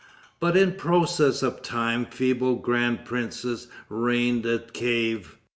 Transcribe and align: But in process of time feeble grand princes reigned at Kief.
But 0.39 0.57
in 0.57 0.71
process 0.77 1.43
of 1.43 1.61
time 1.61 2.07
feeble 2.07 2.55
grand 2.55 3.05
princes 3.05 3.67
reigned 3.87 4.47
at 4.47 4.73
Kief. 4.73 5.37